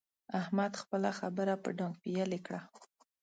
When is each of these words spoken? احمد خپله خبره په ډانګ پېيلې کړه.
احمد 0.39 0.71
خپله 0.81 1.09
خبره 1.19 1.53
په 1.63 1.69
ډانګ 1.77 1.95
پېيلې 2.01 2.39
کړه. 2.45 2.61